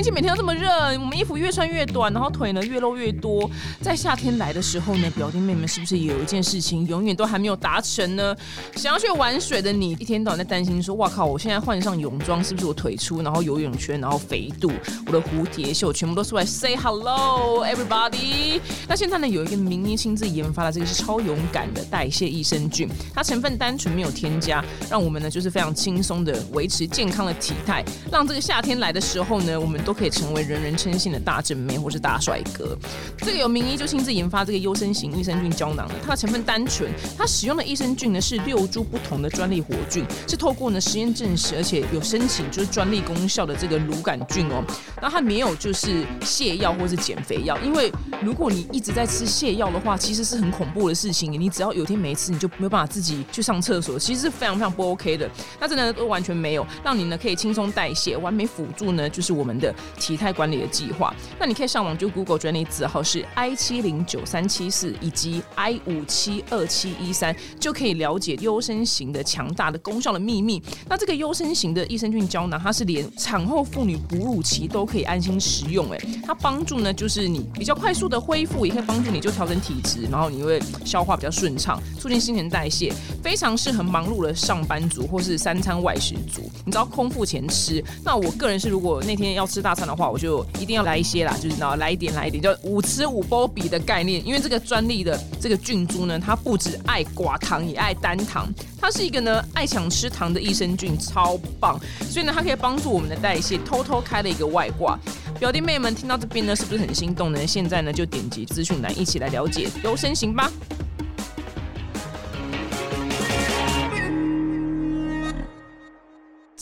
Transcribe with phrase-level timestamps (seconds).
[0.00, 3.50] 天气每天都这么热，我们衣服越穿越短，然后腿呢越露越多。
[3.82, 8.34] 在夏天来的时候呢，表弟妹妹是不是也有一件事情永远都还没有达成呢？
[8.76, 11.26] 想要去玩水的你，一天到晚在担心说：哇靠！
[11.26, 14.72] 我现在换上泳装，是不是我腿粗，然后游泳圈，然后肥肚，
[15.04, 18.58] 我的蝴蝶袖全部都出来？Say hello everybody！
[18.88, 32.78] 那现在呢，有一个名医亲自研发的这个是超勇敢的代谢益生菌，它成分单纯没有添加，让我们呢就是非常轻松的维持健康的体态，让这个夏天来的时候呢，我们都可以成为人人称羡的大正妹或是大帅哥。
[33.18, 44.64] 这个有名医就亲自研发这个优生型益生菌胶囊的，它的成分单纯，它使用的益生菌呢是六株不同的专利活菌，是透过呢实验证实，而且有申请就是专利功效的这个乳杆菌哦。
[45.02, 51.32] 那它没有就是泻药或是减肥药，因为如果你一直在吃泻药的话，其实是很恐怖的事情。
[51.32, 55.28] 你只要有天没吃，你就没有办法自己去上厕所，其实是非常非常不 OK 的。
[55.58, 61.14] 那真的都完全没有，让你呢可以轻松代谢，完美辅助呢就是我们的体态管理的计划。
[61.38, 70.62] 那你可以上网就 Google 专利字号是 I 七零九三七四以及 I 五七二七一三，就可以了解优生型的强大的功效的秘密。
[70.88, 75.90] 那这个优生型的益生菌胶囊，它是连产后妇女哺乳期都可以安心食用。
[75.90, 82.92] 哎，它帮助呢就是你比较快速的恢复，也可以帮助你就调整体质，然后你会消化比较顺畅，促进新陈代谢，
[83.22, 86.42] 非常适合忙碌的上班族或是三餐外食族。
[86.64, 94.24] 你知道空腹前吃，那我个人是如果那天要吃大餐的话，我就一定要来一些啦，就是然后来一点来一点，就五吃五波比的概念。
[94.26, 98.48] 因为这个专利的这个菌株呢，它不止爱寡糖，也爱单糖，
[98.80, 101.78] 它是一个呢爱抢吃糖的益生菌，超棒。
[102.08, 104.98] 所以呢，它可以帮助我们的代谢，偷偷开了一个外挂。
[105.38, 107.46] 表弟妹们听到这边呢，是不是很心动呢？
[107.46, 110.50] 现在呢，就点击资讯栏一起来了解优生型吧。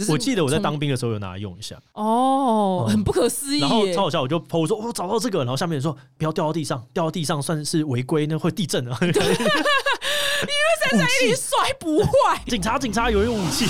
[0.09, 3.61] 我记得我在当兵的时候有拿来用一下，哦，很不可思议。
[3.61, 8.97] 然后超好笑，我就我说，我找到这个，然后下面说不要掉到地上，掉到地上算是违规，那会地震啊。
[9.03, 9.13] 因为
[10.81, 12.41] 在在里摔不坏。
[12.47, 13.67] 警察，警察，有用武器。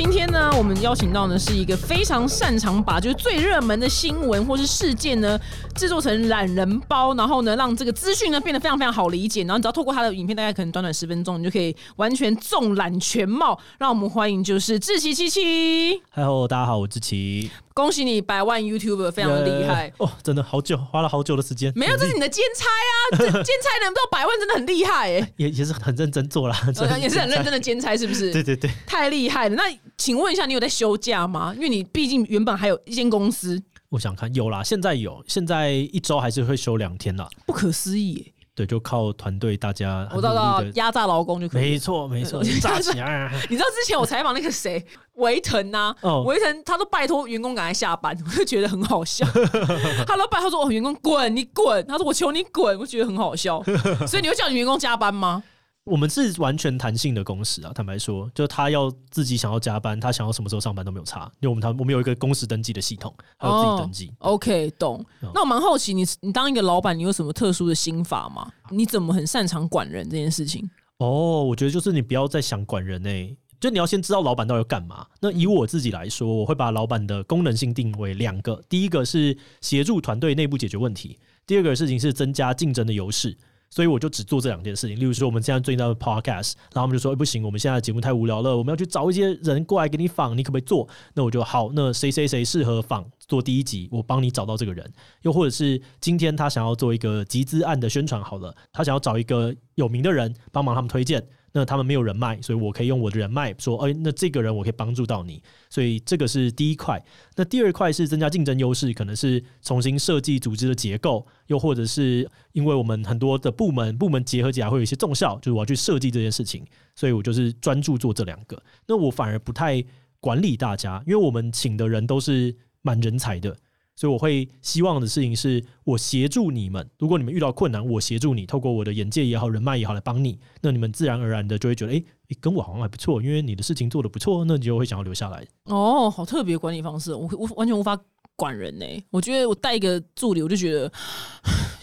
[0.00, 5.36] 今天呢，我们邀请到呢是一个非常擅长把就是最热门的新闻或是事件呢
[5.74, 13.58] 制作成懒人包，然后呢让这个资讯呢变得非常非常好理解，然后你只要透过他的影片，大概可能短短十分钟，你就可以完全纵览全貌。
[13.76, 16.00] 让我们欢迎就是志奇七七。
[16.12, 17.50] Hello，大家好，我志奇。
[17.78, 20.10] 恭喜你百万 YouTuber，非常的厉害哦！
[20.20, 21.72] 真的好久，花了好久的时间。
[21.76, 23.22] 没有，这是你的兼差啊！
[23.22, 25.32] 兼差能到百万，真的很厉害哎！
[25.36, 26.56] 也也是很认真做了，
[27.00, 28.32] 也是很认真的兼差，是不是？
[28.34, 29.54] 对对对，太厉害了！
[29.54, 29.62] 那
[29.96, 31.52] 请问一下，你有在休假吗？
[31.54, 33.62] 因为你毕竟原本还有一间公司。
[33.90, 37.28] 我想看有啦，现在有，现在一周还是会休两天啦。
[37.46, 38.32] 不可思议。
[38.58, 41.62] 对，就靠团队大家，我知道压榨劳工就可以。
[41.62, 43.30] 没错，没错， 炸起来！
[43.48, 45.94] 你知道之前我采访那个谁 维腾呐，
[46.26, 49.24] 维腾他都拜托员工赶快下班，我就觉得很好笑。
[50.06, 53.62] 他都拜托说：“哦员工滚，你滚。”他说：“我求你滚。”我觉得很好笑。
[54.06, 55.42] 所以你会叫你员工加班吗？
[55.88, 64.12] 我们是完全弹性的工时啊，坦白说，就他要自己想要加班，他想要什么时候上班都没有差，因为我们他我们有一个工时登记的系统，还有自己登记。
[64.18, 65.04] OK，懂。
[65.34, 68.50] 那我蛮好奇，你你当一个老板，你有什么特殊的心法吗？
[68.70, 70.68] 你怎么很擅长管人这件事情？
[70.98, 75.06] 哦，我觉得就是你不要再想管人诶，就你要先知道老板到底要干嘛。
[75.20, 83.36] 那以我自己来说，我会把老板的功能性定为两个，第一个是协助团队内部解决问题，第二个事情是增加竞争的优势。
[83.70, 84.98] 所以我就只做这两件事情。
[84.98, 90.88] 例如说，我们现在最近在 podcast，然后我们就说，哎，不行，我们现在节目太无聊了，我们要去找一些人过来给你访，你可不可以做？
[91.14, 94.90] 那我就好，那谁谁谁适合访做第一集，我帮你找到这个人。
[95.22, 101.26] 又或者是今天他想要做一个集资案的宣传，好了，他想要找一个有名的人帮忙他们推荐。
[101.52, 107.02] 那他们没有人脉，所以我可以用我的人脉说，哎，那这个人我可以帮助到你，所以这个是第一块。
[107.36, 116.64] 那第二块是增加竞争优势，可能是重新设计组织的结构，又或者是因为我们很多的部门部门结合起来会有一些重效，就是我要去设计这件事情，
[116.94, 118.62] 所以我就是专注做这两个。
[118.86, 119.82] 那我反而不太
[120.20, 123.56] 管理大家，因为我们请的人都是蛮人才的。
[123.98, 132.04] 所以我会希望的事情是我协助你们，如果你们遇到困难，我协助你，透过我的眼界也好、人脉也好来帮你，那你们自然而然的就会觉得，哎，
[132.40, 135.44] 跟我好像还不错，因为你的事情做的不错，那你就会想要留下来。
[135.64, 137.98] 哦，好特别管理方式，我我完全无法
[138.36, 138.86] 管人呢。
[139.10, 140.92] 我觉得我带一个助理，我就觉得。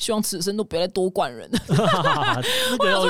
[0.05, 3.09] 希望此生都不要再多管人 我想说，你，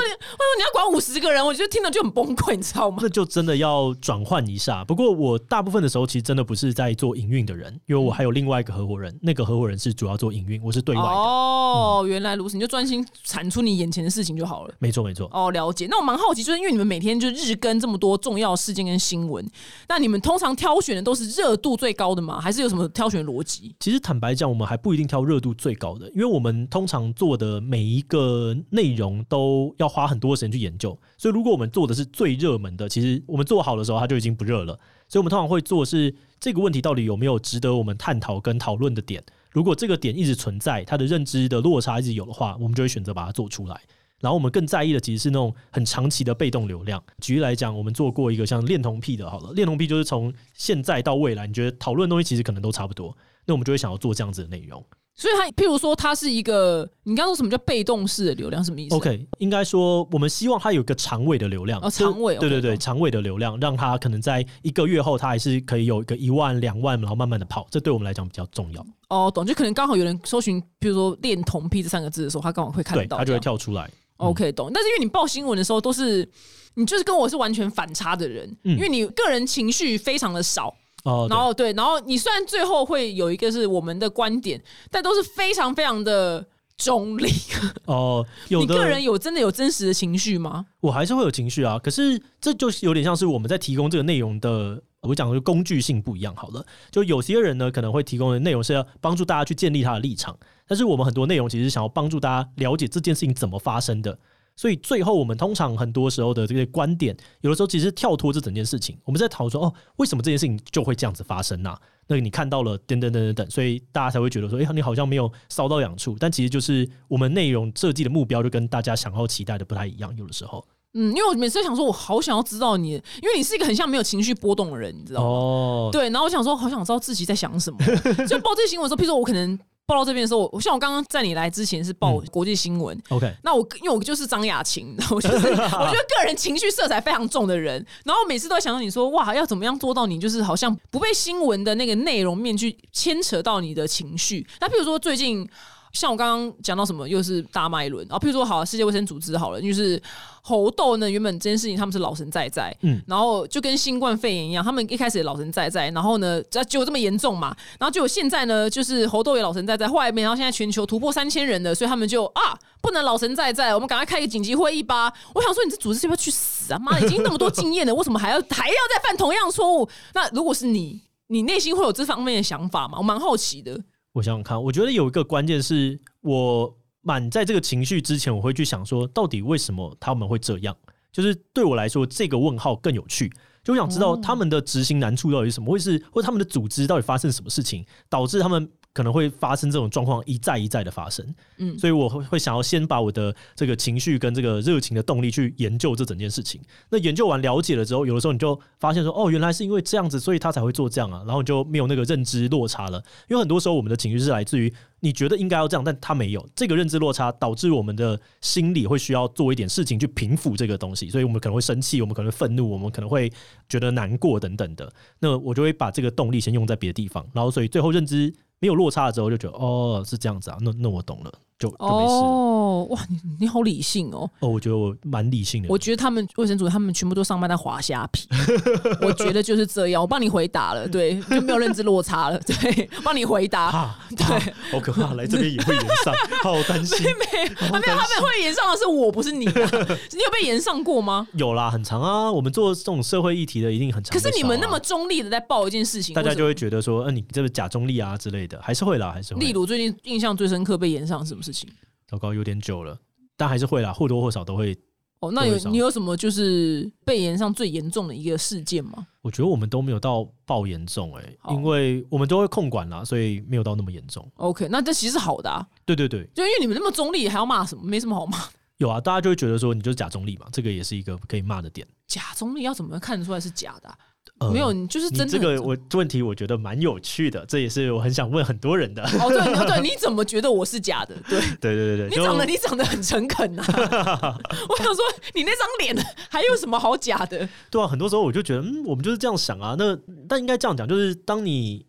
[0.56, 2.96] 你要管五十个人，我觉得听了就很崩溃，你知道吗？
[3.02, 4.82] 那就真的要转换一下。
[4.82, 11.08] 不过我大部分的时候其实真的不是在做营运的人，因为我还有另外一个合伙人，那个合伙人是主要做营运，我是对外的。
[11.08, 14.74] 哦，原来如此，你就专心产出你眼前的事情就好了。
[14.78, 15.28] 没错没错。
[15.30, 15.86] 哦，了解。
[15.90, 19.46] 那我蛮好奇，就是因为你们每天就日更这么多重要事件跟新闻，
[19.86, 22.40] 那你们通常挑选的都是热度最高的吗？
[22.40, 23.74] 还是有什么挑选逻辑？
[23.80, 30.96] 其实坦白讲，我们还不一定挑热度最高的，因为我们通通常做的每一个内容都要花很多时间去研究。
[31.18, 34.72] 所以如果我们做的是最热门的，其实我们做好的时候它就已经不热了。
[35.08, 39.20] 所以我们通常会做是这个问题到底有没有值得我们探讨跟讨论的点。
[39.50, 43.80] 如果这个点一直存在，它的认知的落差一直有的话，我们就会选择把它做出来。
[44.20, 47.02] 然后我们更在意的其实是那种很长期的被动流量。
[47.20, 54.84] 举例来讲，我们做过一个像恋童癖的，好了，恋童癖就是从现在到未来，你觉得讨论的东西其实可能都差不多，那我们就会想要做这样子的内容。
[55.16, 68.86] 所以它，譬如说，它是一个，你刚刚说什么叫被动式的流量，什么意思 OK，应该说我们希望它有一个长尾的流量，哦长尾对对对，懂长尾的流量，让它可能在一个月后，它还是可以有一个一万、两万，然后慢慢的跑，这对我们来讲比较重要。
[69.08, 73.40] 哦，懂，就可能刚好有人搜寻，比如说“恋童癖”这三个字的时候，他刚好会看，到，他就会。
[73.46, 73.88] 跳出来。
[74.16, 74.70] OK，懂。
[74.74, 76.28] 但是因为你报新闻的时候都是，
[76.74, 80.74] 你就是跟我是完全反差的人，嗯因为你个人情绪非常的少，
[81.06, 84.60] 哦，然后对，然后你虽然最后会有一个是我们的观点，
[84.90, 86.44] 但都是非常非常的
[86.76, 87.24] 中立。
[87.24, 90.66] 对哦， 有的你个人有真的有真实的情绪吗？
[90.80, 96.34] 我还是会有情绪啊，可是这就是有点像是我们在提供这个内容的，我讲的工具性不一样。
[96.34, 100.36] 好了，就有些人呢可能会提供的内容是要帮助大家去建立他的立场，
[100.66, 104.18] 但是我们很多内容其实想要帮助大家了解这件事情怎么发生的。
[104.56, 120.64] 所以最后我们通常很多时候的这些观点，有的时候其实跳脱这整件事情，我们在讨论说哦，为什么这件事情就会这样子发生呐、那个你看到了，等等等等等，所以大家才会觉得说，哎、你好像没有搔到痒处，但其实就是我们内容设计的目标就跟大家想要期待的不太一样，有的时候。
[120.98, 125.26] 嗯，因为我每次都想说，我好想要知道你，因为你是一个很像没有情绪波动的人，你知道吗？
[125.26, 127.78] 哦，对，然后我想说，好想知道自己在想什么。
[128.26, 144.46] 就报这些新闻的时候，譬如说我可能报到这边的时候，我我像我刚刚在你来之前是报嗯国际新闻，OK，那我因为我就是张雅琴，我就是 我觉得个人情绪色彩非常重的人，然后每次都在想到你说哇，要怎么样做到你就是好像不被新闻的那个内容面去牵扯到你的情绪。
[144.60, 145.48] 那譬如说最近。
[145.96, 150.00] 像我刚刚讲到什么，又是大脉轮，然后譬如说好，世界卫生组织好了，就是
[150.42, 165.12] 猴痘呢，原本这件事情他们是老神在在，嗯然后就跟新冠肺炎一样，他们一开始也老神在在，然后呢，只结果这么严重嘛，然后结果现在呢，就是猴痘也老神在在，后来没想到现在全球突破三千人了，所以他们就啊，不能老神在在，我们赶快开一个紧急会议吧。
[165.34, 166.78] 我想说，你这组织是不是要去死啊？
[166.78, 169.88] 妈，已经那么多经验了，为什么还要还要再犯同样错误？
[170.12, 172.98] 那如果是你，你内心会有这方面的想法吗？
[172.98, 173.80] 我蛮好奇的。
[174.16, 180.74] 我想想看，我觉得有一个关键是我满在这个情绪之前，我会去想说，到底为什么他们会这样？
[181.12, 183.30] 就是对我来说，这个问号更有趣。
[183.62, 188.66] 就我想知道哦他们的执行难处到底是什么，会是或他们的组织到底发生什么事情，导致他们
[188.96, 191.22] 可能会发生这种状况一再一再的发生。
[191.58, 196.58] 嗯所以我会会想要先把我的这个情绪跟这个热情的动力去研究这整件事情。
[196.88, 203.02] 那研究完了解了之后，有的时候你就发现说，哦，原来是因为这样子，所以他才会做这样啊，然后你就没有那个认知落差了。
[203.28, 213.30] 因为很多时候我们的情绪是来自于你觉得应该要这样，但他没有这个认知落差，导致我们的心理会需要做一点事情去平复这个东西，所以我们可能会生气，我们可能会愤怒，我们可能会
[213.68, 214.90] 觉得难过等等的。
[215.18, 222.20] 那我就会把这个动力先用在别的地方，然后所以最后认知没有落差了之后，就觉得哦是这样子啊，那那我懂了，就就没事了。
[222.20, 224.28] 哦，哇，你你好理性哦。
[224.40, 225.68] 哦，我觉得我蛮理性的。
[225.70, 228.28] 我觉得他们卫生组他们全部都上班在滑虾皮，
[229.00, 230.02] 我觉得就是这样。
[230.02, 233.64] 我帮你回答了，对，就没有认知落差了，对，帮你回答。
[233.64, 235.14] 啊，对啊好可怕！
[235.14, 236.98] 来这边也会延上， 好担心。
[237.04, 239.52] 没有，没有，他们会延上的是我，不是你、啊。
[240.12, 241.26] 你有被延上过吗？
[241.32, 242.30] 有啦，很长啊。
[242.30, 249.40] 我们做这种社会议题的，一定很长、可是你们那么，中立的在报一件事情，大家就会觉得说，嗯、你这个假中立啊之类的，还是会啦，还是会。
[249.40, 251.70] 例如最近印象最深刻被延上什么事情？
[252.08, 252.98] 糟糕，有点久了，
[253.36, 254.76] 但还是会啦，或多或少都会。
[255.20, 259.06] 哦，那有你有什么就是被延上最严重的一个事件吗？
[259.22, 264.30] 我觉得我们都没有到爆严重哎、好因为我们都会控管啦，所以没有到那么严重。
[264.36, 267.82] OK，那这其实是好的啊，对对对，就因为你们那么中立，还要骂什么？
[267.82, 268.38] 没什么好骂。
[268.76, 271.86] 有啊，大家就会觉得说你就是假中立嘛，这个也是一个可以骂的点。
[272.06, 273.98] 假中立要怎么看得出来是假的啊、
[274.38, 279.02] 呃没有，你就是真的这个我问题，我觉得蛮有趣的，这也是我很想问很多人的。
[279.02, 281.14] 哦，对，哦对，你 怎么觉得我是假的？
[281.28, 285.04] 对对对对对，你长得你长得很诚恳呐、 我想说，
[285.34, 287.48] 你那张脸还有什么好假的？
[287.70, 289.74] 对啊，很多时候我就觉得，嗯，我们就是这样想啊。
[289.78, 291.86] 那但应该这样讲，就是当你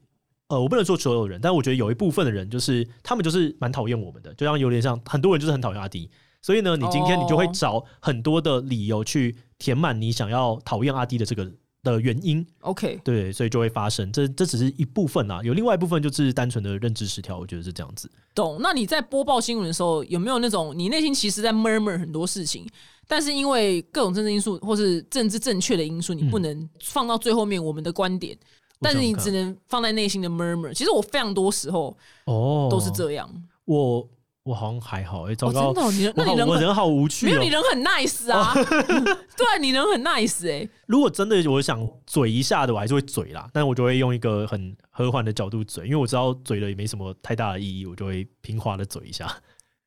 [0.48, 6.10] 呃，我不能说所有人，但我觉得有一部分的人，就是他们就是蛮讨厌我们的，就像有点像很多人就是很讨厌阿迪，
[6.42, 11.52] 所以呢，你今天你就会哦找很多的理由去填满你想要讨厌阿迪的这个
[11.84, 14.12] 的原因，OK，对，所以就会发生。
[14.12, 18.10] 这这只是一部分啊，有另外一部分就是单纯的认知失调，我觉得是这样子。
[18.36, 18.58] 懂。
[18.62, 22.68] 那你在播报新闻的时候，有没有那种你内心其实在 murmur 很多事情，
[23.08, 28.38] 但是因为各种政治因素或是政治正确的因素，你不能放到最后面我们的观点，
[28.82, 30.74] 但是你只能放在内心的 murmur。
[30.74, 33.30] 其实我非常多时候哦，都是这样。
[33.66, 34.08] 我
[34.48, 37.50] 我好像还好，哎、糟哦，糕，真的哦、你人我好那你人我人好无趣没有，哦你。
[37.50, 38.54] 人很 nice 啊。
[39.36, 49.30] 对啊，你人很 nice 哎、如果真的我想嘴一下的，我还是会嘴啦，但我就会用一个很和缓的角度嘴，因为我知道嘴了也没什么太大的意义，我就会平滑的嘴一下。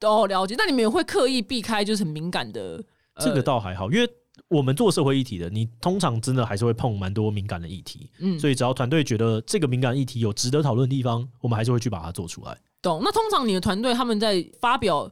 [0.02, 0.55] 哦，了解。
[0.57, 2.83] 那你们也会刻意避开就是很敏感的，
[3.14, 4.09] 呃这个倒还好，因为
[4.49, 12.57] 我们做社会议题的，你通常真的还是会碰蛮多敏感的议题，嗯，所以只要团队觉得这个敏感议题有值得讨论的地方，我们还是会去把它做出来。
[12.82, 13.00] 懂。
[13.04, 15.10] 那通常你的团队他们在发表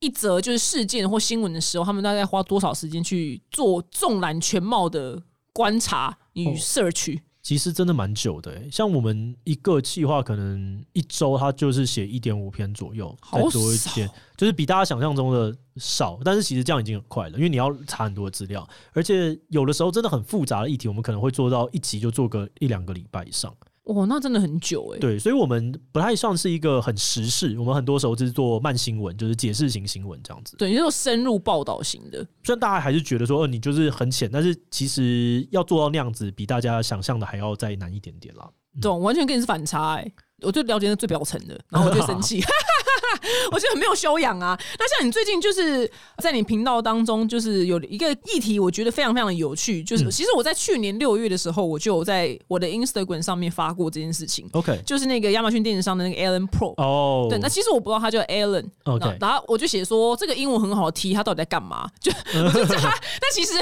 [0.00, 16.20] 一则就是事件或新闻的时候，他们大概花多少时间去做纵览全貌的观察与哦 search？、其实真的蛮久的、欸，像我们一个计划可能一周，他就是写一点五篇左右，好再多一少点，就是比大家想象中的少。
[16.24, 23.52] 但是其实这样已经很快了，因为你要查很多资料，而且有的时候真的很复杂的议题，我们可能会做到一集就做个一两个礼拜以上。
[23.84, 30.56] 哦，那真的很久哎、对，所以我们不太像是一个很时事，我们很多时候就是做慢新闻，就是解释型新闻这样子。
[30.56, 32.18] 对，你是深入报道型的。
[32.44, 38.48] 虽然大家还是觉得说，呃，你就是很浅，但是其实要做到那样子，比大家想象的还要再难一点点啦。
[38.80, 40.12] 懂，完全跟你是反差哎、
[40.42, 42.40] 我就了解那最表层的，然后我就生气，
[43.52, 44.58] 我觉得很没有修养啊。
[44.78, 56.74] 那像你最近就是在你频道当中，就是有一个议题，我觉得非常非常的有趣，就是、嗯其实我在去年六月的时候，我就有在我的 Instagram 上面发过这件事情，OK，就是那个亚马逊电子商的那个 Alan Pro。
[56.76, 61.88] 哦，对，那其实我不知道他叫 Alan，OK 然后我就写说这个英文很好的 T，他到底在干嘛？
[62.00, 62.90] 就我 就他，
[63.20, 63.54] 但其实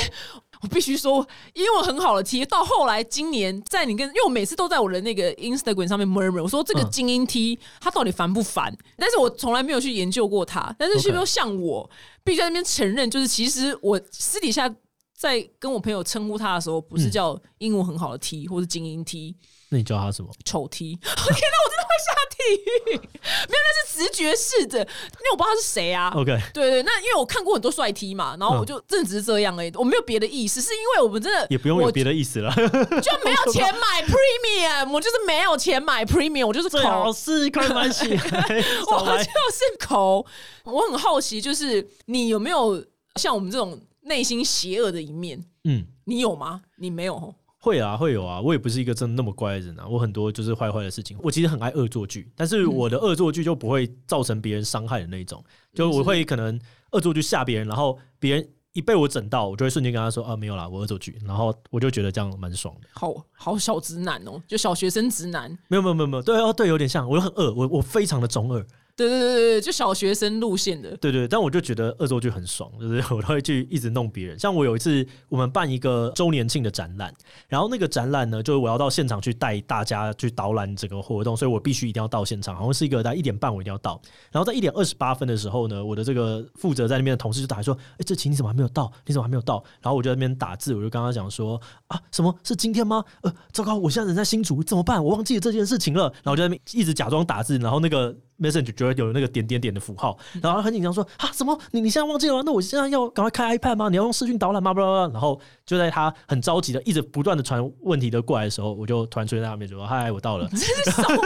[0.63, 8.77] 我必须说，英文很好的 T，到后来今年在你跟，因为我每次都在我的那个 Instagram 上面 murmur，我说这个嗯精英 T 他到底烦不烦？
[8.97, 11.89] 但是我从来没有去研究过他，但是是不是像我
[12.23, 14.75] 必须在那边承认，就是其实我私底下。
[15.13, 19.37] 在跟我朋友称呼他的时候，不是嗯叫英文很好的 T，、或是精英 T，
[19.71, 20.31] 那你叫他什么？
[20.45, 20.97] 丑 T。
[21.01, 22.97] 天哪，我真的会下地狱！
[23.49, 26.13] 没有，那是直觉式的，因为我不知道他是谁啊。
[26.17, 32.53] OK，对对，那因为我看过很多帅 T 嘛，然后我就正只是这样而已，我没有别的意思，是因为我们真的也不用有别的意思了。
[32.55, 40.27] 就没有钱买 Premium，我就是没有钱买 Premium，我就是最好抠，是开关系，我就是口。
[40.65, 42.85] 我很好奇，就是你有没有
[43.17, 45.45] 像我们这种内心邪恶的一面？
[45.65, 46.63] 嗯，你有吗？
[46.77, 47.35] 你没有吼？
[47.61, 48.41] 会啊，会有啊。
[48.41, 51.17] 我也不是一个真的那么乖的人啊，我很多就是坏坏的事情。
[51.23, 55.45] 我其实很爱恶作剧，但是我的恶作剧就不会造成别人伤害的那种。
[55.75, 56.59] 就我会可能
[56.93, 61.21] 恶作剧吓别人，然后别人一被我整到，我就会瞬间跟他说啊，没有啦，我恶作剧。
[61.25, 62.89] 然后我就觉得这样蛮爽的。
[62.93, 65.51] 好好小直男哦，就小学生直男。
[65.69, 68.67] 没有没有没有没有，对哦对，有点像，我就很恶，我我非常的中二。
[69.09, 70.97] 对对对对，就小学生路线的。
[70.99, 74.39] 对对，但我就觉得恶作剧很爽，就是 我都会去一直弄别人。
[74.39, 77.13] 像我有一次，我们办一个周年庆的展览，
[77.49, 84.01] 然后那个展览呢，就是我要到现场去带大家去导览整个活动，所以我必须一定要到现场，好像是一个在一点半我一定要到。
[84.31, 88.93] 然后在一点二十八分的时候呢，我的这个负责在那边的同事就打来说：“哎，这琴你怎么还没有到？
[89.07, 93.05] 你怎么还没有到？”然后我就在那边打字，我就跟他讲说：“啊，什么是今天吗？
[93.23, 95.03] 呃，糟糕，我现在人在新竹，怎么办？
[95.03, 102.43] 我忘记了这件事情了。”然后我就在那边一直假装打字，然后那个 Messenger 就会有那个点点点的符号，然后他很紧张说啊什么你你现在忘记了吗？
[102.45, 103.89] 那我现在要赶快开 iPad 吗？
[103.89, 104.73] 你要用视讯导览吗？
[104.73, 105.09] 巴拉巴拉。
[105.13, 110.49] 然后就在他很着急的一直不断的传问题的过来的时候，我就突然出现在他面前说嗨，我到了。
[110.51, 111.21] 你是中二，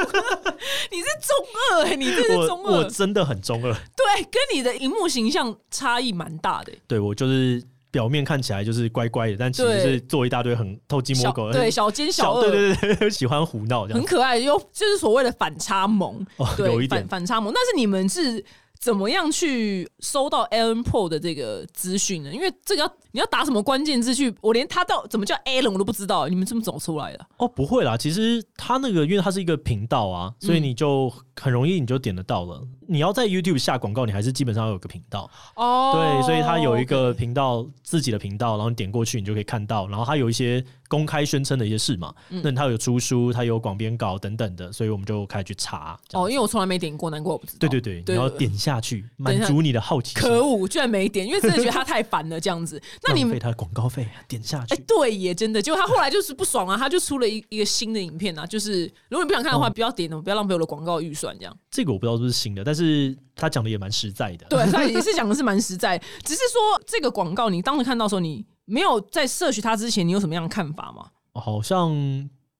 [0.90, 1.36] 你是中
[1.72, 7.62] 二哎、你这是中二，我我真的很中二，对，跟你的荧幕形象差异蛮大的、对我就是
[7.94, 13.86] 表面看起来就是乖乖的，但其实是做一大堆很偷鸡摸狗的，对小奸小恶，对对对对， 喜欢胡闹。
[13.86, 17.52] 很可爱，又就是所谓的反差萌，哦，对，有一点反反差萌。
[17.54, 18.44] 但是你们是
[18.80, 22.32] 怎么样去收到 Alan Pro 的这个资讯呢？
[22.34, 27.24] 因为这个要你要打什么关键字去，我连他到怎么叫 Alan 我都不知道，你们怎么走出来的？
[27.36, 32.60] 哦，不会啦，其实他那个因为它是一个频道啊，所以嗯你就很容易你就点得到了。
[32.86, 35.30] 你要在 YouTube 下广告，你还是基本上要有个频道。
[35.54, 39.86] 哦对，所以它有一个频道自己的频道，然后你点过去，你就可以看到。
[39.86, 42.12] 然后它有一些公开宣称的一些事嘛。
[42.30, 45.98] 嗯那他有出书，他有广编稿等等的，所以我们就开始去查。
[46.12, 47.58] 哦，因为我从来没点过，难怪我不知道。
[47.60, 50.20] 对对对，对你要点下去，满足你的好奇心。
[50.20, 52.80] 可恶，居然没点，因为真的觉得他太烦了这样子。
[53.06, 54.84] 那你们浪费他的广告费，点下去哎、去。
[54.86, 61.56] 对耶，真的，结果他后来就是不爽啊，他就出了一一个新的影片啊，就是如果你不想看的话，不要点哦，不要浪费我的广告预算这样。
[61.70, 64.46] 这个我不知道是不是新的，但是他讲的也蛮实在的。
[64.48, 71.06] 对，他也是讲的是蛮实在， 只是说这个广告你当时看到的时候，你没有在摄取它之前，你有什么样的看法吗？
[71.34, 71.92] 好像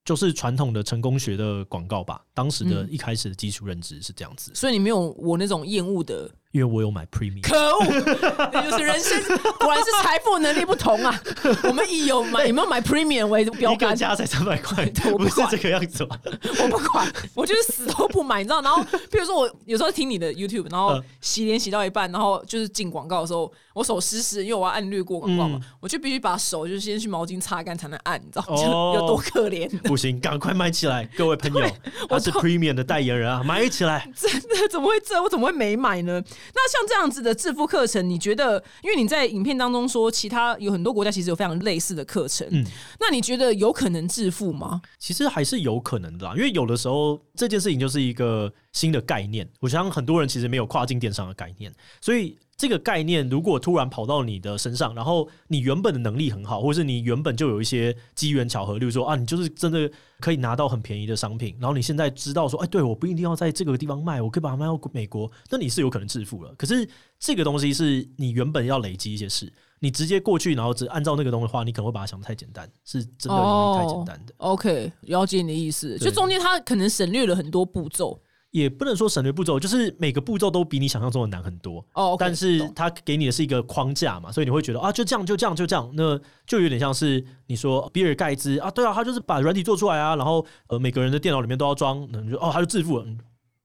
[0.03, 2.21] 就是传统的成功学的广告吧。
[2.33, 7.41] 当时的嗯一开始的基础认知是这样子，所以你没有我那种厌恶的，因为我有买 Premium。
[7.41, 7.85] 可恶，
[8.61, 9.21] 就是人生，
[9.59, 11.13] 果然是财富能力不同啊。
[11.67, 16.17] 我们以有买有没有买 Premium 为标一个杆，加才三百块， 我不是这个样子吧？
[16.63, 18.61] 我不管， 我就是死都不买，你知道？
[18.61, 18.81] 然后，
[19.11, 28.45] 比如说我有时候听你的 YouTube，然后嗯洗脸洗到一半，然后就是进广告的时候，我手湿湿，因为我要按略过广告嘛，嗯我就必须把手就是先去毛巾擦干才能按，你知道？
[28.95, 29.67] 有多可怜？
[29.79, 31.69] 不行，赶快买起来，各位朋友，
[32.07, 34.09] 我是 Premium 的代言人啊，买起来。
[34.15, 35.21] 真的怎么会这？
[35.21, 36.21] 我怎么会没买呢？
[36.53, 38.63] 那像这样子的致富课程，你觉得？
[38.81, 42.65] 因为你在影片当中说，其他有很多国家其实有非常类似的课程，嗯
[42.99, 44.81] 那你觉得有可能致富吗？
[44.99, 66.53] 其实还是有可能的啦，因为有的时候这件事情就是一个新的概念，我相信很多人其实没有跨境电商的概念，所以这个概念如果突然跑到你的身上，然后你原本的能力很好，或是你原本就有一些机缘巧合，例如说啊，你就是真的可以拿到很便宜的商品，然后你现在知道说，哎，对，我不一定要在这个地方卖，我可以把它卖到美国，那你是有可能致富了。
[66.57, 66.87] 可是
[67.19, 69.51] 这个东西是你原本要累积一些事。
[69.79, 74.33] 你直接过去，然后只按照那个东西的话，你可能会把它想的太简单，是真的容易太简单的。
[74.37, 78.17] OK，了解你的意思，就中间他可能省略了很多步骤。
[78.55, 81.85] 也不能说省略步骤，就是每个步骤都比你想象中的难很多。
[81.93, 93.17] 哦但是懂它给你的是一个框架嘛，所以你会觉得啊，就这样，就这样，就这样，那就有点像是你说比尔盖茨啊，对啊，他就是把软体做出来啊，然后呃每个人的电脑里面都要装，那你就哦，他就致富了，嗯，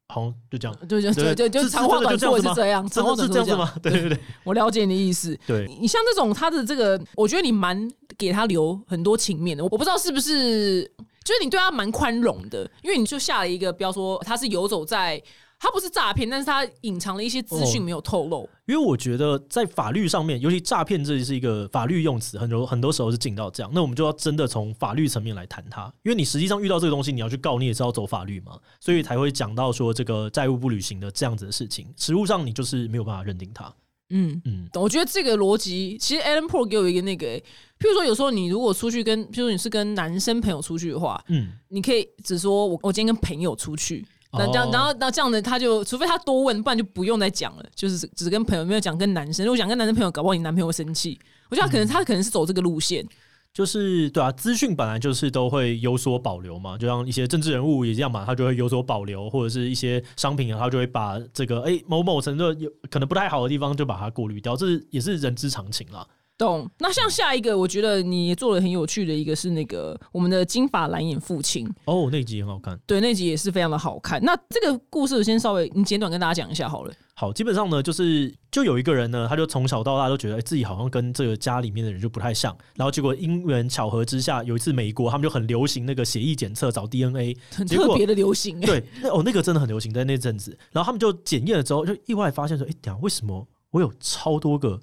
[0.08, 3.58] 好像就这样，对对对对，就长话短说真的就这样子吗是这样，长话短说是这样？
[3.60, 3.72] 吗？
[3.80, 5.38] 对对对我了解你的意思。
[5.46, 9.62] 对，你像这种他的这个，我觉得你蛮给他留很多情面的。
[9.62, 10.90] 我我不知道是不是，
[11.30, 15.22] 就是你对他蛮宽容的，因为你就下了一个标说他是游走在，
[15.60, 18.50] 他不是诈骗，但是他隐藏了一些资讯没有透露。
[18.66, 23.70] 因为我觉得在法律上面，尤其诈骗这是一个法律用词，很多很多时候是进到这样。
[23.72, 33.72] 那我们就要真的从法律层面来谈它，因为你实际上遇到这个东西，你要去告，你也是要走法律嘛，所以才会讲到说这个债务不履行的这样子的事情，实务上你就是没有办法认定它。
[34.10, 34.40] 嗯。
[34.44, 37.44] 嗯，我觉得这个逻辑，其实 Alan Pro 给我一个那个、欸，
[37.78, 49.44] 譬如说有时候你如果出去跟，譬如说你是跟男生朋友出去的话，嗯，你可以只说我我今天跟朋友出去，那这样，哦然后那这样的他就，除非他多问，不然就不用再讲了，就是只只跟朋友没有讲跟男生。
[49.44, 51.18] 如果讲跟男生朋友，搞不好你男朋友会生气。
[51.48, 53.04] 我觉得他可能、他可能是走这个路线，
[53.52, 66.06] 就是对啊，资讯本来就是都会有所保留嘛，就像一些政治人物也这样嘛，他就会有所保留，或者是一些商品啊，他就会把这个哎、某某程度有可能不太好的地方就把它过滤掉，这也是人之常情啦。
[66.44, 66.68] 懂？
[66.78, 72.78] 那像下一个，我觉得你做了很有趣的一个是那个我们的金发蓝眼父亲，哦，那集很好看。
[72.86, 74.22] 对，那集也是非常的好看。
[74.22, 76.92] 那这个故事我先稍微你简短跟大家讲一下好了。
[77.14, 94.80] 好，基本上呢，就是就有一个人呢，他就从小到大都觉得、哎自己好像跟这个家里面的人就不太像，然后结果因缘巧合之下，有一次美国他们就很流行那个血液检测找 DNA，很特别的流行、欸，对，那哦那个真的很流行在那阵子，然后他们就检验了之后，就意外发现说，哎、等下为什么我有超多个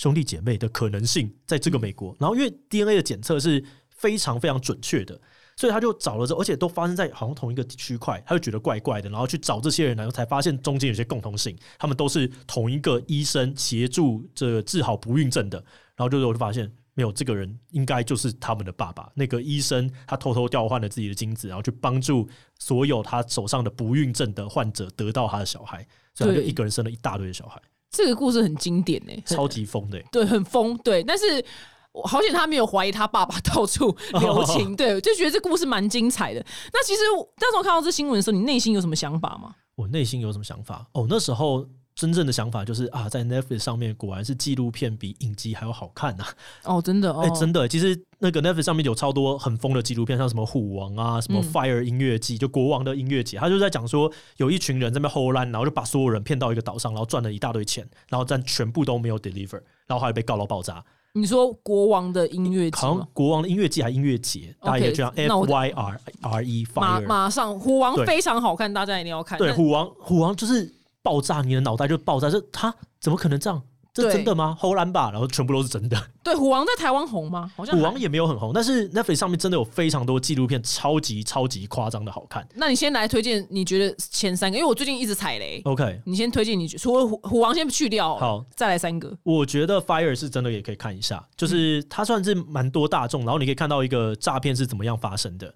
[0.00, 2.16] 兄弟姐妹的可能性在这个美国？
[2.18, 5.20] 然后因为 DNA 的检测是非常非常准确的。
[5.56, 15.58] 所以他就找了之后，而且都发生在好像同一个区块，他就觉得怪怪的，然后去找这些人，然后才发现中间有些共同性，他们都是同一个医生协助这个治好不孕症的，
[15.96, 22.26] 然后就我就发现没有这个人应该就是他们的爸爸，那个医生他偷偷调换了自己的精子，然后去帮助
[22.58, 31.44] 所有他手上的不孕症的患者得到他的小孩，所以他就一个人生了一大堆的小孩，这个故事很经典诶、很超级疯的欸、 对，很疯，对，但是。
[31.92, 36.40] 我好险他没有怀疑他爸爸到处留情， 对，就觉得这故事蛮精彩的。
[36.72, 37.00] 那其实
[37.40, 39.56] 那时候看到这新闻的时候，你内心有什么想法吗？
[39.74, 40.86] 我内心有什么想法？
[40.92, 41.66] 哦，那时候
[42.00, 46.24] 真正的想法就是啊，在 Netflix 上面果然是纪录片比影集还要好看呐、
[46.64, 60.82] 哦，真的，哦，哎、真的，其实那个 Netflix 上面有超多很疯的纪录片，像什么虎王啊，什么嗯 Fire 音乐季，就国王的音乐节，他就在讲说有一群人在那边后烂，然后就把所有人骗到一个岛上，然后赚了一大堆钱，然后但全部都没有 deliver，然后后来被告到爆炸。
[61.12, 63.08] 你说国王的音乐季好像？
[63.12, 67.06] 国王的音乐季还音乐节，大家也这样 F Y R R E 马 Fire。
[67.06, 69.36] 马上，虎王非常好看，大家一定要看。
[69.36, 73.62] 对，虎王虎王就是爆炸，你的脑袋就爆炸，这他怎么可能这样？
[73.92, 74.56] 这真的吗？
[74.56, 76.00] 荷兰吧，然后全部都是真的。
[76.22, 77.50] 对，虎王在台湾红吗？
[77.56, 82.46] 好像虎王也没有很红，但是 Netflix 上面真的有非常多纪录片，超级超级夸张的好看。
[82.54, 84.56] 那你先来推荐，你觉得前三个？
[84.56, 89.12] 因为我最近一直踩雷，OK，你先推荐你觉除了虎虎王先去掉，好，再来三个。
[89.24, 95.52] 我觉得 Fire 是真的也可以看一下，就是它算是蛮多大众，然后你可以看到一个诈骗是怎么样发生的。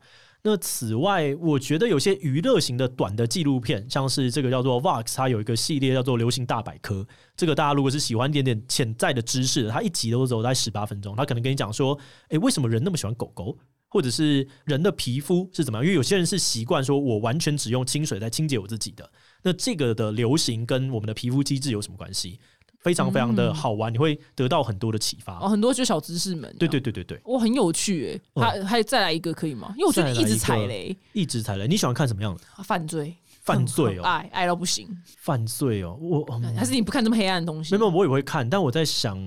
[0.46, 6.96] 那此外，我觉得有些娱乐型的短的纪录片，像是这个叫做 Vox，它有一个系列叫做《流行大百科》。
[7.34, 13.56] 这个大家如果是喜欢一点点潜在的知识，它一集都只有在十八分钟，它可能跟你讲说，诶，为什么人那么喜欢狗狗？
[13.88, 15.84] 或者是人的皮肤是怎么样？
[15.84, 19.08] 因为有些人是习惯说，我完全只用清水在清洁我自己的。
[19.44, 22.38] 那这个的流行跟我们的皮肤机制有什么关系？
[22.84, 25.38] 非常非常的好玩，你会得到很多的启发。
[25.40, 26.54] 哦，很多就小知识们。
[26.58, 28.20] 对对对对对，我，很有趣诶。
[28.34, 29.74] 嗯还还再来一个可以吗？
[29.76, 31.66] 因为我最近一直踩雷，一直踩雷。
[31.66, 34.02] 你喜欢看什么样的犯罪，犯罪哦？
[34.02, 34.86] 爱爱到不行。
[35.16, 37.74] 犯罪哦，我嗯还是你不看这么黑暗的东西？
[37.74, 39.18] 没有，我也会看，但我在想，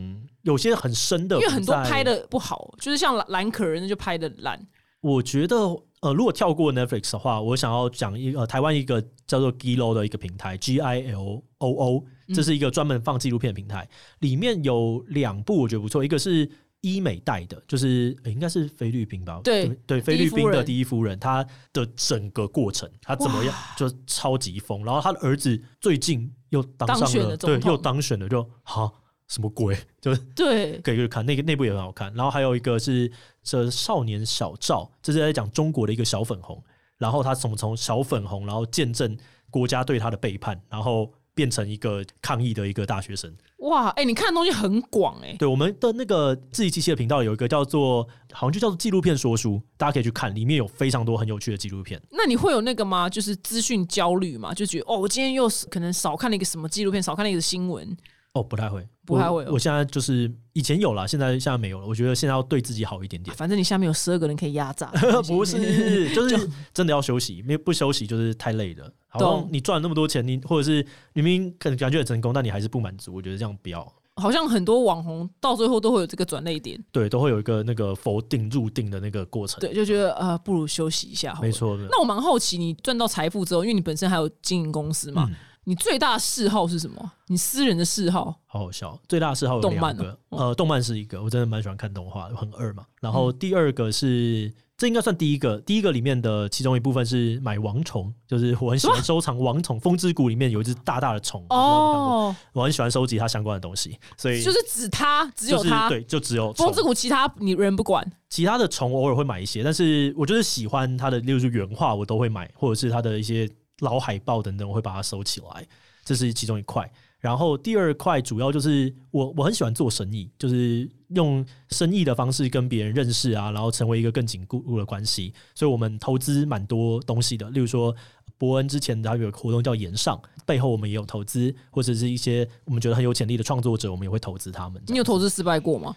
[0.44, 4.60] 有些很深的，因为很多拍，的不好，就是像蓝蓝可人那就拍的烂。
[5.02, 5.56] 我觉得
[6.02, 13.88] 呃，如果跳过 Netflix 的话，我想要讲一个、呃、台湾一个叫做 Gilo 的一个平台，G I L O O，这是一个专门放纪录片的平台，
[14.20, 16.50] 里面有两部我觉得不错，一个是。
[16.82, 19.42] 医美带的，就是、呃应该是菲律宾吧？
[19.44, 24.86] 对对，菲律宾的第一夫人，她的整个过程，她怎么样，就超级疯。
[24.86, 28.90] 然后她的儿子最近又当上了，对，又当选了，就哈
[29.28, 29.78] 什么鬼？
[30.02, 32.14] 就是对，可以去看那个那部也很好看。
[32.14, 33.12] 然后还有一个是
[33.44, 36.64] 这少年小赵，这是在讲中国的一个小粉红，
[36.98, 39.18] 然后他从从小粉红，然后见证
[39.50, 43.36] 国家对他的背叛，然后变成一个抗议的一个大学生。
[43.58, 52.02] 哇，哎、你看的东西很广哎、对我们的那个自己机器的频道有一个叫做好像就叫做纪录片说书，大家可以去看，里面有非常多很有趣的纪录片。
[52.12, 53.10] 那你会有那个吗？
[53.10, 54.54] 就是资讯焦虑嘛？
[54.54, 57.98] 就觉得哦，我今天又是可能少看了一个什么纪录片，少看了一个新闻。
[58.40, 59.54] 哦，不太会，不太会哦我。
[59.54, 61.88] 我现在就是以前有了，现在现在没有了。
[61.88, 63.36] 我觉得现在要对自己好一点点。
[63.36, 64.92] 反正你下面有十二个人可以压榨，
[65.28, 65.58] 不是，
[66.14, 68.92] 就是真的要休息，没有不休息就是太累了。
[69.08, 73.94] 好像懂你赚了那么多钱，你或者是明明可能感觉很成功，但你还是不满足，我觉得这样不要。
[74.20, 79.60] 好像很多网红到最后都会有这个转泪点，对，都会有一个那个否定入定的那个过程。
[79.60, 81.42] 对，就觉得呃，不如休息一下好。
[81.44, 81.52] 没。
[81.52, 81.78] 错。
[81.92, 85.36] 那我蛮好奇，你赚到财富之后，因为你本身还有经营公司嘛，嗯
[85.68, 87.12] 你最大的嗜好是什么？
[87.28, 88.34] 你私人的嗜好？
[88.46, 88.98] 好好笑。
[89.10, 92.86] 最大的嗜好有两个，哦呃，动漫是一个，我真的蛮喜欢看动画，很二嘛。
[93.02, 99.78] 然后嗯第二个是，这应该算第一个，第一个里面的其中一部分是买王虫，就是我很喜欢收藏王虫。
[99.78, 105.90] 风之谷里面有一只大大的虫，哦，哦，我很喜欢收集它相关的东西，所以就是指它，只有它。
[105.90, 115.68] 就是对，就只有虫风之谷其他你人不管，其他的虫偶尔会买一些，但是我就是喜欢它的，例如说原画我都会买，或者是它的一些老海报等等，我会把它收起来，
[116.04, 116.90] 这是其中一块。
[117.20, 125.34] 然后第二块主要就是我我很喜欢做生意，就是用生意的方式跟别人认识啊，然后成为一个更紧固的关系。
[125.56, 127.94] 所以我们投资蛮多东西的，例如说
[128.38, 134.82] 伯恩之前他有个活动叫延上，背后我们也有投资，或者是一些我们觉得很有潜力的创作者，我们也会投资他们。
[134.88, 135.96] 你有投资失败过吗？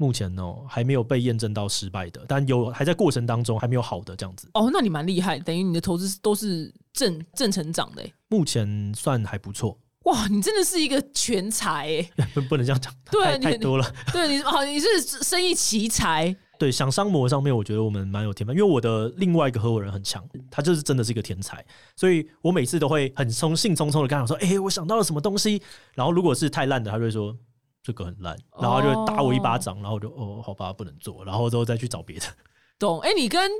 [0.00, 4.48] 目前哦还没有被验证到失败的，但有还在过程当中，还没有好的这样子。
[4.54, 8.10] 哦，那你蛮厉害，等于你的投资都是正正成长的欸。
[8.28, 11.86] 目前算还不错，哇，你真的是一个全才
[12.16, 12.30] 哎！
[12.32, 13.94] 不 不能这样讲，太太多了。
[14.10, 21.62] 对你好，你是生意奇才，对，想商模上面，我觉得我们蛮有天分，因为我的另外一个合伙人很强，他就是真的是一个天才，
[21.94, 25.60] 所以我每次都会很冲兴冲冲的跟他讲说：“哎、我想到了什么东西。”
[25.94, 27.36] 然后如果是太烂的，他就会说。
[27.82, 32.26] 这个很烂，然后他就打我一巴掌，然后我就哦，好吧，不能做，然后之后再去找别的。
[32.78, 33.00] 懂？
[33.00, 33.50] 哎、你跟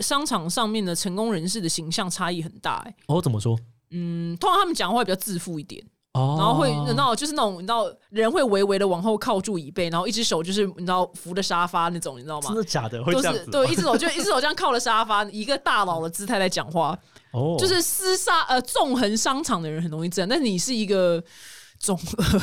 [0.00, 2.94] 商场上面的成功人士的形象差异很大哎。
[3.06, 3.58] 哦，怎么说？
[3.90, 12.56] 嗯，通常他们讲话比较自负一点，哦，然后会你知道就是那种你知道人会微微的往后靠住椅背，然后一只手就是你知道扶着沙发那种，你知道吗真？
[12.56, 13.02] 的假的？
[13.02, 13.44] 会都这样子吗？
[13.46, 16.96] 是对，一只手就一只手这样靠了沙发，一个大佬的姿态在讲话，
[17.32, 21.22] 哦，就是厮杀呃纵横商场的人很容易这样，但是你是一个
[21.80, 22.40] 总二，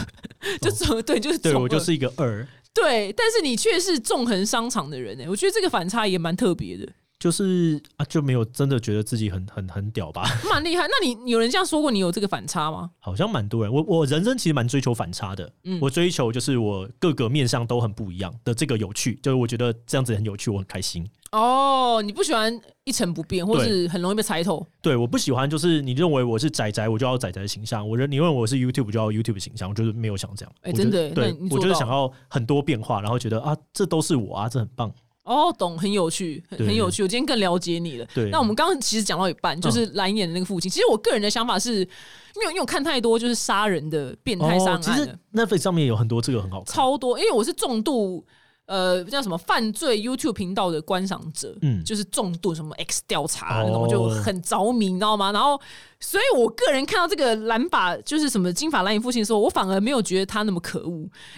[0.59, 10.23] 就总对，就是哦对我就是一个二，对，但是你却是纵横商场的人呢、我觉得这个反差也蛮特别的，就是啊，就没有真的觉得自己很很很屌吧？
[10.49, 10.85] 蛮厉害。
[10.87, 12.91] 那你有人这样说过你有这个反差吗？
[12.99, 21.07] 好像蛮多人，我我人生其实蛮追求反差的，嗯我追求就是我各个面向都很不一样的这个有趣，就是我觉得这样子很有趣，我很开心。
[21.31, 24.65] 哦，你不喜欢一成不变，或是很容易被猜透。
[24.81, 30.53] 对，我不喜欢就是你认为我是仔仔，我就要仔仔的形象；我认你认为我是 YouTube 就要 YouTube 的形象，我就是没有想这样。
[30.61, 34.89] 哎真的对我就是想要很多变化，然后觉得啊，这都是我啊，这很棒。
[35.27, 37.03] 哦，懂，很有趣，很很有趣。
[37.03, 38.07] 我今天更了解你了。
[38.15, 40.71] 对那我们刚刚其实讲到一半，就是蓝眼的那个父亲。
[40.71, 46.73] 其实我个人的想法是，因为因为我看太多就是杀人的变态杀哦，其实，Netflix 上面有很多这个很好看。
[46.73, 47.19] 超多。
[47.19, 48.25] 因为我是重度
[48.67, 55.31] 呃叫什么犯罪 YouTube 频道的观赏者，嗯就是重度什么 X 调查哦那种，我就很着迷，你知道吗？
[55.31, 55.59] 然后，
[55.99, 60.91] 所以我个人看到这个蓝发就是什么金发蓝眼父亲的时候，我反而没有觉得他那么可恶，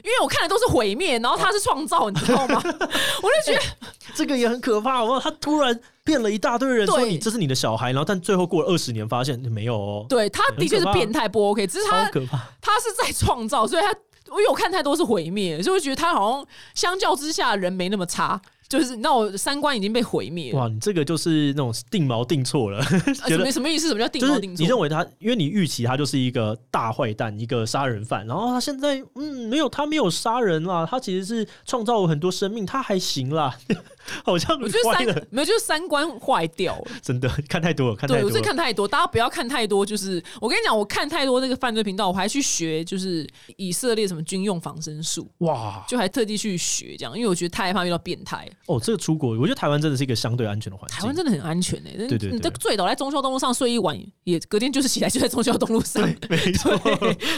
[0.03, 2.61] 因为我看的都是毁灭，然后他是创造，你知道吗？
[2.65, 3.61] 我就觉得。
[4.15, 5.19] 这个也很可怕，好不好？
[5.19, 12.39] 他突然骗了一大堆人，说你这是你的小孩，然后但最后过了二十年，发现没有哦，对他的确是变态不 OK，只是他可怕。
[12.59, 13.93] 他是在创造，所以他
[14.27, 20.59] 因为我看太多是毁灭，所以我觉得他好像相较之下人没那么差，就是那我三观已经被毁灭了。
[20.59, 22.85] 哇，你这个就是那种定锚定错了，啊
[23.27, 23.87] 觉得什么什么意思？
[23.87, 24.61] 什么叫定就是锚定错？
[24.61, 33.57] 你认为他，因为你预期他就是一个大坏蛋，一个杀人犯，然后他现在嗯没有，他没有杀人啦，他其实是创造了很多生命，他还行啦，
[34.25, 36.91] 好像我觉得三，没有，就是三观坏掉了。
[37.01, 38.39] 真的看太多了，看太对，我是。
[38.39, 39.85] 看太多，大家不要看太多。
[39.85, 48.49] 就是我跟你讲，我看太多那个犯罪频道，我还去学，就是以色列什么军用防身术，哇就还特地去学这样，因为我觉得太害怕遇到变态。
[48.65, 50.97] 哦，这个出国，我觉得台湾真的是一个相对安全的环境。
[50.97, 56.75] 台湾真的很安全诶、欸，对对对你这醉倒在中孝东路上睡一晚，也隔天就是起来就在中孝东路上， 没错，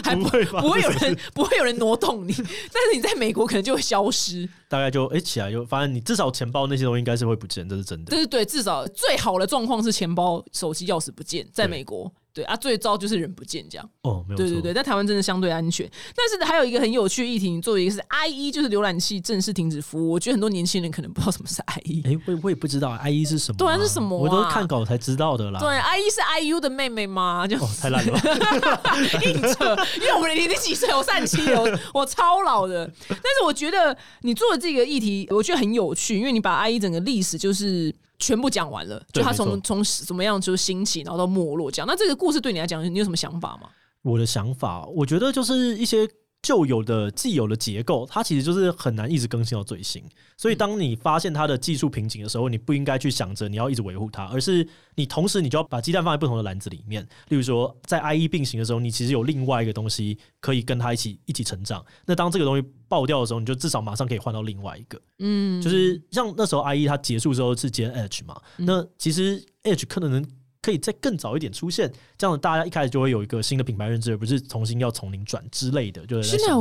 [0.04, 4.47] 还不不会发不会有人不会有人挪动你，但是你在美国可能就会消失。
[4.69, 8.12] 大概就哎、起来就发现你至少钱包那些东西应该是会不见，这是真的。
[8.12, 12.12] 对对对，至少最好的状况是钱包、手机、钥匙不见，在美国。
[12.34, 13.89] 对啊，最糟就是人不见这样。
[14.04, 15.89] 哦，没有错，对对对，在台湾真的相对安全。
[16.15, 20.12] 但是还有一个很有趣的议题，你作为一个是 IE，就是浏览器正式停止服务。
[20.12, 22.02] 我觉得很多年轻人可能不知道什么是 IE。
[22.06, 25.60] 哎、我我也不知道 I E 是什么、对啊是什么啊我都是看稿才知道的啦。
[25.60, 27.46] 对，IE 是 IU 的妹妹吗？
[27.46, 28.96] 就哦，太烂了吧。
[29.26, 30.94] 硬扯，因为我们你你几岁？
[30.96, 32.89] 我三十七了，我我超老的。
[33.10, 37.94] 但是我觉得你做的这个议题，我觉得很有趣，因为你把 IE 整个历史就是。
[38.21, 41.86] 全部讲完了，就他从从怎么样就是兴起，然后到没落讲。
[41.86, 43.67] 那这个故事对你来讲，你有什么想法吗？
[44.03, 46.07] 我的想法，我觉得就是一些
[46.41, 50.04] 旧有的、既有的结构，它其实就是很难一直更新到最新。
[50.36, 57.08] 所以，当你发现它的技术瓶颈的时候，你不应该去想着你要一直维护它，而是你同时你就要把鸡蛋放在不同的篮子里面。
[57.30, 61.86] 例如说，在 IE 并行的时候，你其实有另外一个东西可以跟它一起一起成长。
[62.08, 64.99] 那当这个东西爆掉的时候，你就至少马上可以换到另外一个。
[65.19, 70.25] 嗯，就是像那时候 IE 它结束之后是接 Edge 嘛，嗯那其实 Edge 可能
[70.62, 76.52] 可以再更早一点出现，这样大家一开始就会有一个新的品牌认知，而不是重新要从零转之类的，就是现在。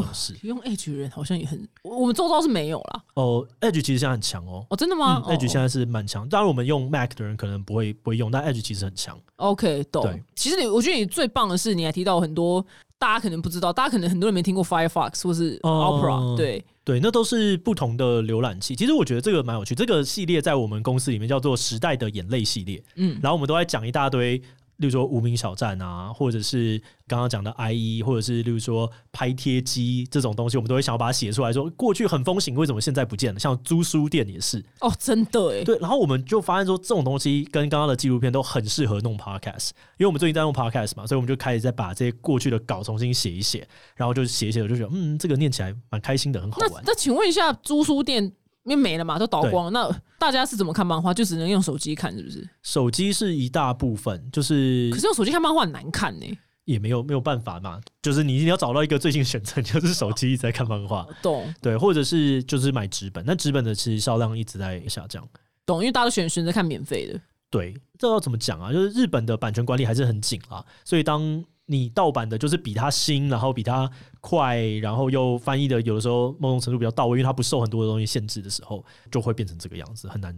[0.42, 3.02] 用 Edge 的人好像也很，我我们周遭是没有啦。
[3.14, 4.64] 哦，Edge 其实现在很强哦。
[4.70, 9.18] 哦，真的嗯吗、嗯，Edge 现在是蛮强，当然我们用 Mac 的人可能不会不会用，但 Edge 其实很强。
[9.36, 10.22] OK 懂对。
[10.34, 12.64] 其实你，我觉得你最棒的是，你还提到很多
[13.00, 18.76] 大家可能不知道，大家可能很多人没听过 Firefox 或是哦 Opera，、对，对，那都是不同的浏览器。
[18.76, 22.84] 其实我觉得这个蛮有趣，这个系列在我们公司里面叫做“时代的眼泪”系列。
[22.96, 24.40] 嗯，然后我们都在讲一大堆，
[24.80, 33.38] 例如说无名小站啊，或者是刚刚讲的 IE，或者是例如说拍贴机这种东西，我们都会想要把它写出来说，过去很风行，为什么现在不见了？
[33.38, 35.78] 像租书店也是，哦，真的哎，对。
[35.78, 46.70] 然后我们就发现说，这种东西跟刚刚的纪录片都很适合弄 podcast，因为我们最近在弄 podcast 嘛，所以我们就开始在把这些过去的稿重新写一写，然后就写一写，我就觉得嗯，这个念起来蛮开心的，很好玩。
[46.84, 48.32] 那那请问一下，租书店
[48.70, 51.12] 因为没了嘛，都倒光了，那大家是怎么看漫画？
[51.12, 52.48] 就只能用手机看，是不是？
[52.62, 61.04] 手机是一大部分，就是可是用手机看漫画很难看呢、也没有没有办法嘛，就是你一定要找到一个最近选择，就是手机一直在看漫画。
[61.20, 65.26] 懂对，或者是就是买纸本，那纸本的其实销量一直在下降。
[65.66, 67.20] 懂，因为大家都选选择看免费的。
[67.50, 68.72] 对，这要怎么讲啊？
[68.72, 73.88] 就是日本的版权管理还是很紧啊，所以当你盗版的，就是比它新，然后比它
[74.20, 80.36] 快，然后又翻译的有的时候某种程度比较到位，因为它不受很多的东西限制的时候，就会变成这个样子，很难。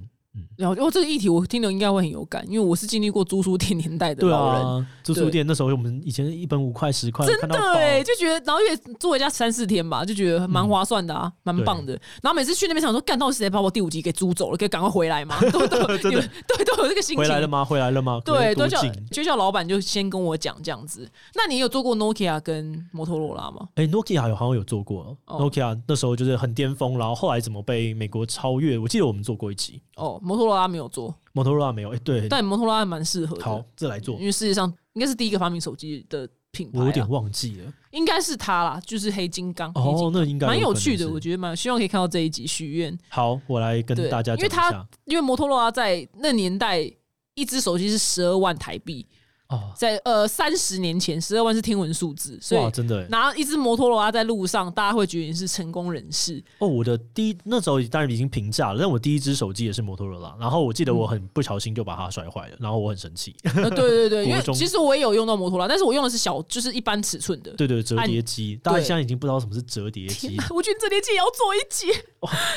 [0.56, 4.66] 然后，哦，这个议题我听了应该会很有感，因为我是经历过租书店年代的对老人。
[4.66, 11.92] 啊，租书店那时候我们以前一本五块十块，真的哎，就觉得，然后也住回家三四天吧，就觉得蛮划算的啊，蛮、棒的。
[12.22, 17.18] 然后每次去那边想说，干到底谁把我第五集给租走了，可以赶快回来嘛， 都都真的你们对都有这个心情。
[17.18, 17.64] 回来了吗？
[17.64, 18.20] 回来了吗？
[18.24, 21.06] 对，都叫就叫老板就先跟我讲这样子。
[21.34, 23.68] 那你有做过 Nokia 跟摩托罗拉吗？
[23.74, 28.78] 哎、n o k i a 有好像有做过、哦 n o k i a 那时候就是很巅峰，然后后来怎么被美国超越？
[28.78, 31.92] 我记得我们做过一集，哦，摩托罗拉没有做，摩托罗拉没有。
[31.92, 33.44] 哎、对，但摩托罗拉蛮适合的。
[33.44, 34.24] 好，这来做因。
[34.24, 37.72] 为世界上应该是第一个发明手机的品牌、啊，我有点忘记了。
[37.90, 39.72] 应该是它啦，就是黑金刚。
[39.74, 44.88] 黑哦，那应该蛮有趣的，我觉得蛮希望可以看到这一集许愿，好，我来跟对大家因为它讲一下。
[45.06, 46.90] 因为摩托罗拉在那年代
[47.34, 49.06] 一只手机是十二万台币，
[49.52, 53.06] 哦，在呃三十年前，十二万是天文数字，所哇，以真的耶。
[53.10, 56.42] 拿一只摩托罗拉在路上，大家会觉得你是成功人士。
[56.58, 63.36] 哦，我的第一那时候当然已经平价了，但我第一只手机也是摩托罗拉，然后我记得我很不小心就把它摔坏了，然后我很生气。
[63.44, 67.50] 呃，对对对， 因为其实我也有用到摩托罗拉，但是我用的是小，就是一般尺寸的。
[67.52, 68.84] 对对，折叠机，大家对。
[68.84, 70.36] 现在已经不知道什么是折叠机。
[70.50, 71.86] 我觉得折叠机也要做一集，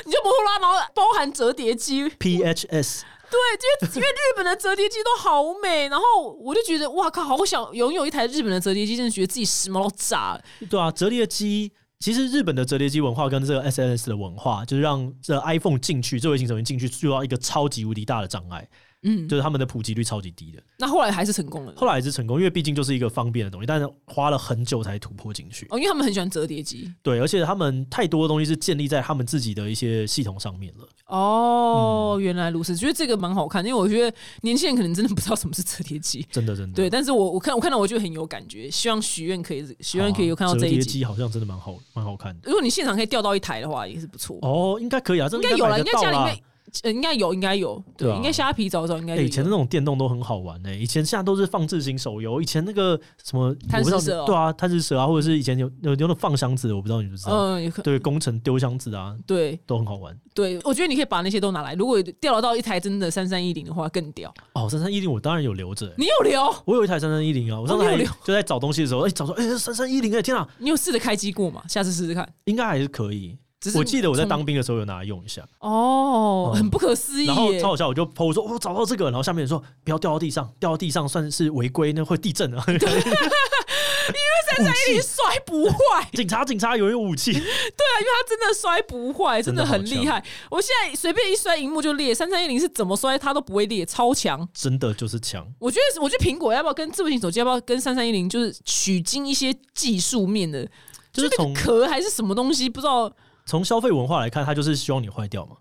[0.05, 6.05] 你就摩托罗拉，然后包含折叠机，，PHS 对，因为因为日本的折叠机都好美，然后
[6.39, 10.39] 我就觉得哇靠，好想拥有一台日本的折叠机，真的觉得自己时髦到炸。
[10.69, 11.71] 对啊，折叠机。
[11.97, 18.67] 其实日本的折叠机文化跟这个 SNS 的文化，就是让这 iPhone 进去，智慧型手机进去遇到一个超级无敌大的障碍，
[19.05, 20.61] 嗯，就是他们的普及率超级低的。
[20.77, 21.73] 那后来还是成功了。
[21.77, 25.65] 后来还是成功，因为毕竟就是一个方便的东西，但是花了很久才突破进去。
[25.69, 26.91] 哦，因为他们很喜欢折叠机。
[27.01, 30.87] 对，而且他们太多的东西是建立在他们自己的一些系统上面了。
[31.05, 36.25] 哦，原来如此，觉得这个蛮好看，因为我觉得年轻人可能真的不知道什么是折叠机。
[36.31, 36.75] 真的真的。
[36.75, 40.89] 对，但是我我看我看到我就很有感觉，希望许愿可以，许愿可以有看到啊折叠这一集。
[40.99, 42.41] 机好像真的蛮好蛮好看的。
[42.45, 44.39] 如果你现场可以调到一台的话，也是不错。
[44.41, 46.41] 哦，应该可以啊，这应该有了，应该家里应该
[46.83, 49.15] 呃应该有，应该有，对，应该虾皮找找应该。
[49.15, 57.35] 以前的那种电动都很好玩呢、以前现在都是放置型手游，以前那个什么贪吃蛇哦对啊，贪吃蛇啊，或者是以前有有有那种放箱子的，我不知道你知不知道？
[57.35, 60.15] 嗯，对，工程丢箱子啊，对都很好玩。
[60.33, 61.73] 对，我觉得你可以把那些都拿来。
[61.75, 64.33] 如果调得到一台真的三三一零的话，更屌。
[64.53, 66.53] 哦，三三一零我当然有留着、欸你有留？
[66.65, 67.97] 我有一台三三一零啊，我上次还
[68.33, 71.63] 在找东西的时候，哎、找说，哎、三三一零，哎，天啊，你有试着开机过吗？
[71.67, 72.27] 下次试试看。
[72.45, 73.37] 应该还是可以。
[73.73, 77.51] 我记得我在当兵的时候有拿来用一下，哦，嗯很不可思议然后。
[77.59, 82.63] 超好笑，我就 PO 说，哦我找到这个，然后下面人说不要掉到地上，掉到地上算是违规，那会地震啊。
[82.67, 87.31] 因为三三一零摔不坏，警察，警察，有人有武器。
[87.33, 90.23] 对啊，因为它真的摔不坏，真的很厉害。
[90.51, 92.13] 我现在随便一摔，荧幕就裂。
[92.13, 94.47] 三三一零是怎么摔它都不会裂，超强。
[94.53, 100.63] 真的就是强，我觉得，我觉得苹果要不要跟智慧型手机要不要跟三三一零就是取经一些技术面的，
[101.11, 103.11] 就是从那个壳还是什么东西，不知道。
[103.45, 105.57] 从消费文化来看，它就是希望你坏掉嘛。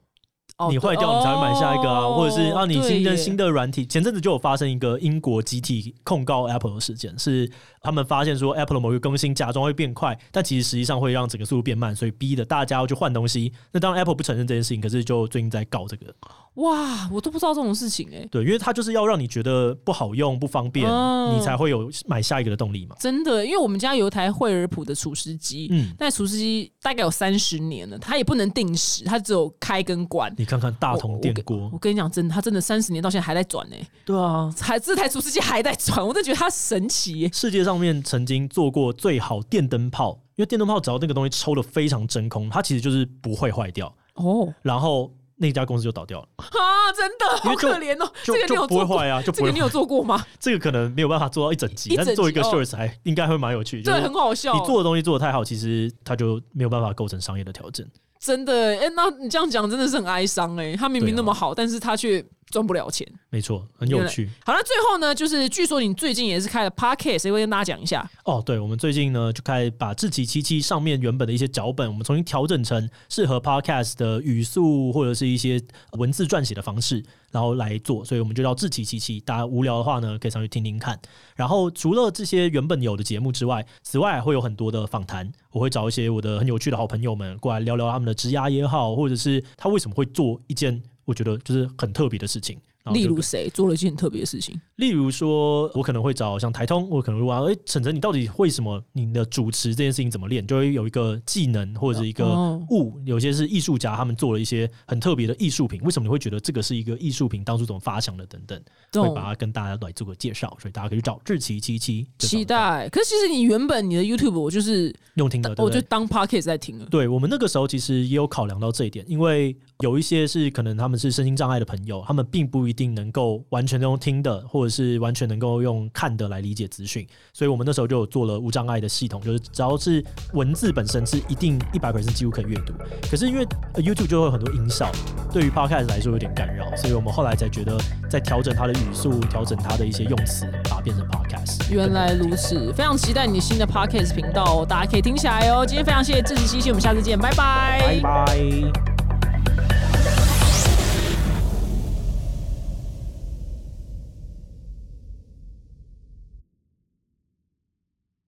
[0.57, 3.85] 哦你坏掉，你才会买下一个啊，哦或者是啊，你新的新的软体。
[3.85, 13.53] 前阵子就有发生一个英国集体控告 Apple 的事件，是他们发现说 Apple 的某一个更新假装会变快，但其实实际上会让整个速度变慢，所以逼的大家要去换东西。
[13.73, 16.15] 那当然 Apple 不承认这件事情，可是就最近在告这个，
[16.55, 22.95] 哇，我都不知道这种事情哎、对，因为它就是要让你觉得不好用、不方便，哦你才会有买下一个的动力嘛。
[23.01, 30.33] 真的，因为我们家有一台惠而浦的除湿机，嗯，那除湿机大概有三十年了，它也不能定时，它只有开跟关。
[30.39, 44.55] 你看看大同电我锅我，跟你讲，真的，它真的三十年到现在还在转呢、对啊，还这台除湿机还在转，我真的觉得它神奇耶、世界上面曾经做过最好电灯泡，因为电灯泡只要那个东西抽的非常真空，它其实就是不会坏掉，哦。
[44.63, 45.13] 然后
[45.45, 48.69] 那家公司就倒掉了，啊，真的好可怜哦、这个你有做过？
[48.69, 50.25] 不会坏啊，就不会坏这个你有做过吗？
[50.41, 54.55] 这个可能没有办法做到一整集，但是做一个 shorts 还应该会蛮有趣，就对，很好笑。
[54.55, 57.87] 你做的东西做的太好，其实它就没有办法构成商业的调整。
[58.19, 63.07] 真的，哎、那你这样讲真的是很哀伤哎、他明明那么好，但是他却赚不了钱。
[63.31, 68.09] 没错，很有趣好了，最后呢，就是据说你最近也是开了 podcast，也会跟大家讲一下。
[68.25, 68.43] 哦。
[68.45, 75.61] 对，我们最近呢就开始把志奇七七上面原本的一些脚本，我们重新调整成适合 podcast 的语速或者是一些
[75.93, 77.03] 文字撰写的方式，
[77.33, 79.19] 然后来做，所以我们就叫志奇七七。
[79.21, 80.99] 大家无聊的话呢，可以上去听听看。
[81.35, 92.59] 然后除了这些原本有的节目之外，此外会有很多的访谈，我会找一些我的很有趣的好朋友们过来聊聊他们的职涯也好，或者是他为什么会做一件我觉得就是很特别的事情。
[92.93, 94.61] 例如谁做了一件很特别的事情？
[94.77, 100.47] 例如说，我可能会找像台通，我可能会问，哎、晨晨，你到底为什么你的主持这件事情怎么练？
[100.47, 107.43] 就会有一个技能或者是一个哦物，有些是艺术家，他们做了一些很特别的艺术品，为什么你会觉得这个是一个艺术品？
[107.43, 108.27] 当初怎么发想的？
[108.27, 108.59] 等等，
[108.93, 112.87] 会懂把它跟大家来做个介绍，所以大家可以去找志奇七七，期待。
[112.91, 115.79] 可是其实你原本你的 YouTube 我就是用听的，对不对？
[115.79, 116.85] 我就当 podcast 在听了。
[116.91, 132.73] 对我们那个时候其实也有考量到这一点，因为有一些是可能他们是身心障碍的朋友，他们并不一定能够完全用听的，或者是完全能够用看的来理解资讯，所以我们那时候就有做了无障碍的系统，就是只要是文字本身是一定一百 percent 几乎可以阅读，
[133.11, 134.91] 可是因为呃 YouTube 就会有很多音效，
[135.31, 141.71] 对于 Podcast 来说有点干扰，所以我们后来才觉得在调整它的语速，调整它的一些用词，把它变成 Podcast。
[141.71, 145.63] 原来如此，非常期待你新的 podcast 频道哦，大家可以听起来哦。
[145.67, 148.94] 今天非常谢谢志奇七七，我们下次见，拜拜拜拜。